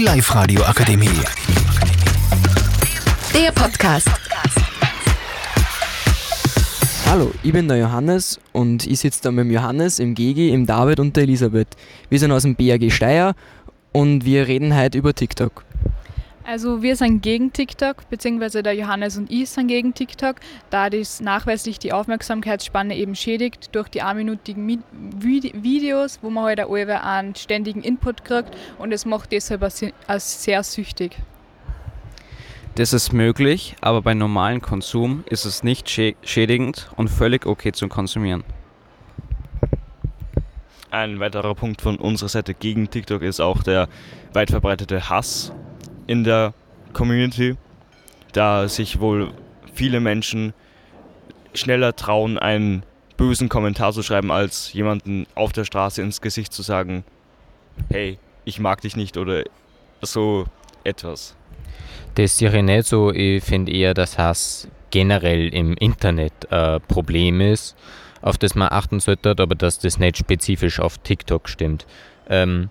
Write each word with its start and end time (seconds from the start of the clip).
Die 0.00 0.06
Live-Radio 0.06 0.62
Akademie. 0.62 1.10
Der 3.34 3.52
Podcast. 3.52 4.08
Hallo, 7.04 7.30
ich 7.42 7.52
bin 7.52 7.68
der 7.68 7.76
Johannes 7.76 8.40
und 8.52 8.86
ich 8.86 9.00
sitze 9.00 9.20
da 9.24 9.30
mit 9.30 9.44
dem 9.44 9.50
Johannes, 9.50 9.98
im 9.98 10.14
Gegi, 10.14 10.54
im 10.54 10.64
David 10.64 11.00
und 11.00 11.16
der 11.16 11.24
Elisabeth. 11.24 11.68
Wir 12.08 12.18
sind 12.18 12.32
aus 12.32 12.44
dem 12.44 12.54
BAG 12.54 12.90
Steyr 12.90 13.34
und 13.92 14.24
wir 14.24 14.48
reden 14.48 14.74
heute 14.74 14.96
über 14.96 15.14
TikTok. 15.14 15.66
Also 16.42 16.82
wir 16.82 16.96
sind 16.96 17.22
gegen 17.22 17.52
TikTok, 17.52 18.08
beziehungsweise 18.08 18.62
der 18.62 18.74
Johannes 18.74 19.16
und 19.16 19.30
ich 19.30 19.50
sind 19.50 19.68
gegen 19.68 19.94
TikTok, 19.94 20.36
da 20.70 20.90
das 20.90 21.20
nachweislich 21.20 21.78
die 21.78 21.92
Aufmerksamkeitsspanne 21.92 22.96
eben 22.96 23.14
schädigt 23.14 23.74
durch 23.74 23.88
die 23.88 24.02
einminütigen 24.02 24.66
Mi- 24.66 24.82
Vide- 24.92 25.52
Videos, 25.62 26.18
wo 26.22 26.30
man 26.30 26.44
halt 26.44 26.60
auch 26.62 26.72
einen 26.74 27.34
ständigen 27.36 27.82
Input 27.82 28.24
kriegt 28.24 28.56
und 28.78 28.90
es 28.92 29.04
macht 29.04 29.32
deshalb 29.32 29.62
auch 29.62 30.18
sehr 30.18 30.62
süchtig. 30.62 31.16
Das 32.76 32.92
ist 32.92 33.12
möglich, 33.12 33.76
aber 33.80 34.00
bei 34.00 34.14
normalen 34.14 34.62
Konsum 34.62 35.24
ist 35.28 35.44
es 35.44 35.62
nicht 35.62 35.88
schä- 35.88 36.16
schädigend 36.22 36.90
und 36.96 37.08
völlig 37.08 37.44
okay 37.46 37.72
zu 37.72 37.86
konsumieren. 37.88 38.44
Ein 40.90 41.20
weiterer 41.20 41.54
Punkt 41.54 41.82
von 41.82 41.96
unserer 41.96 42.28
Seite 42.28 42.54
gegen 42.54 42.90
TikTok 42.90 43.22
ist 43.22 43.40
auch 43.40 43.62
der 43.62 43.88
weit 44.32 44.50
verbreitete 44.50 45.08
Hass 45.08 45.52
in 46.06 46.24
der 46.24 46.54
Community, 46.92 47.56
da 48.32 48.68
sich 48.68 49.00
wohl 49.00 49.32
viele 49.74 50.00
Menschen 50.00 50.52
schneller 51.54 51.96
trauen, 51.96 52.38
einen 52.38 52.84
bösen 53.16 53.48
Kommentar 53.48 53.92
zu 53.92 54.02
schreiben, 54.02 54.30
als 54.30 54.72
jemanden 54.72 55.26
auf 55.34 55.52
der 55.52 55.64
Straße 55.64 56.00
ins 56.00 56.20
Gesicht 56.20 56.52
zu 56.52 56.62
sagen, 56.62 57.04
hey, 57.90 58.18
ich 58.44 58.60
mag 58.60 58.80
dich 58.80 58.96
nicht 58.96 59.16
oder 59.16 59.44
so 60.02 60.46
etwas. 60.84 61.36
Das 62.14 62.38
sehe 62.38 62.54
ich 62.54 62.62
nicht 62.62 62.86
so. 62.86 63.12
Ich 63.12 63.44
finde 63.44 63.72
eher, 63.72 63.94
dass 63.94 64.18
Hass 64.18 64.68
generell 64.90 65.48
im 65.48 65.74
Internet 65.74 66.50
ein 66.50 66.80
Problem 66.88 67.40
ist, 67.40 67.76
auf 68.22 68.38
das 68.38 68.54
man 68.54 68.68
achten 68.70 69.00
sollte, 69.00 69.30
aber 69.30 69.54
dass 69.54 69.78
das 69.78 69.98
nicht 69.98 70.16
spezifisch 70.16 70.80
auf 70.80 70.98
TikTok 70.98 71.48
stimmt. 71.48 71.86
Ähm, 72.28 72.70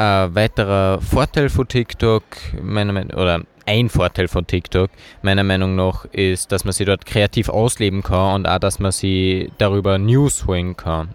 ein 0.00 0.34
weiterer 0.34 0.98
Vorteil 1.02 1.50
von 1.50 1.68
TikTok, 1.68 2.22
meiner 2.62 2.94
Meinung 2.94 3.12
oder 3.18 3.42
ein 3.66 3.90
Vorteil 3.90 4.28
von 4.28 4.46
TikTok, 4.46 4.90
meiner 5.20 5.44
Meinung 5.44 5.76
nach, 5.76 6.06
ist, 6.06 6.50
dass 6.52 6.64
man 6.64 6.72
sich 6.72 6.86
dort 6.86 7.04
kreativ 7.04 7.50
ausleben 7.50 8.02
kann 8.02 8.36
und 8.36 8.48
auch, 8.48 8.58
dass 8.58 8.78
man 8.78 8.92
sich 8.92 9.52
darüber 9.58 9.98
News 9.98 10.46
holen 10.46 10.74
kann. 10.74 11.10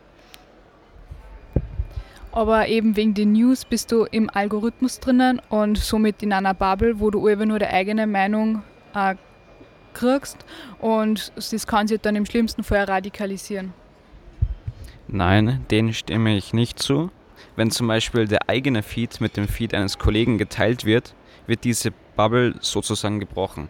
Aber 2.32 2.68
eben 2.68 2.96
wegen 2.96 3.16
den 3.16 3.32
News 3.32 3.66
bist 3.66 3.92
du 3.92 4.04
im 4.04 4.30
Algorithmus 4.32 5.00
drinnen 5.00 5.42
und 5.50 5.80
somit 5.80 6.22
in 6.22 6.32
einer 6.32 6.54
Bubble, 6.54 7.00
wo 7.00 7.10
du 7.10 7.26
einfach 7.26 7.46
nur 7.46 7.58
deine 7.58 7.74
eigene 7.74 8.06
Meinung 8.06 8.62
äh, 8.94 9.16
kriegst 9.96 10.38
und 10.80 11.32
das 11.36 11.66
kann 11.66 11.88
sich 11.88 12.02
dann 12.02 12.16
im 12.16 12.28
schlimmsten 12.28 12.62
Fall 12.62 12.84
radikalisieren. 12.84 13.74
Nein, 15.08 15.66
denen 15.72 15.94
stimme 15.94 16.38
ich 16.38 16.54
nicht 16.54 16.78
zu. 16.78 17.10
Wenn 17.56 17.72
zum 17.72 17.88
Beispiel 17.88 18.28
der 18.28 18.50
eigene 18.50 18.84
Feed 18.84 19.22
mit 19.22 19.38
dem 19.38 19.48
Feed 19.48 19.74
eines 19.74 19.98
Kollegen 19.98 20.38
geteilt 20.38 20.86
wird, 20.86 21.14
wird 21.48 21.64
diese 21.64 21.92
Bubble 22.16 22.56
sozusagen 22.62 23.20
gebrochen. 23.20 23.70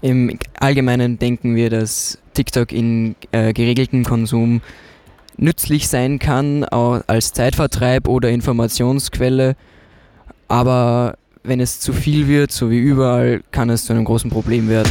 Im 0.00 0.38
Allgemeinen 0.60 1.18
denken 1.18 1.56
wir, 1.56 1.70
dass 1.70 2.18
TikTok 2.34 2.72
in 2.72 3.16
äh, 3.32 3.52
geregelten 3.52 4.04
Konsum 4.04 4.60
nützlich 5.36 5.88
sein 5.88 6.18
kann, 6.18 6.64
auch 6.64 7.02
als 7.06 7.32
Zeitvertreib 7.32 8.06
oder 8.08 8.28
Informationsquelle. 8.28 9.56
Aber 10.48 11.16
wenn 11.42 11.60
es 11.60 11.80
zu 11.80 11.92
viel 11.92 12.28
wird, 12.28 12.52
so 12.52 12.70
wie 12.70 12.78
überall, 12.78 13.42
kann 13.50 13.70
es 13.70 13.86
zu 13.86 13.92
einem 13.92 14.04
großen 14.04 14.30
Problem 14.30 14.68
werden. 14.68 14.90